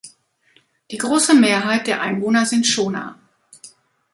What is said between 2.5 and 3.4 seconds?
Shona.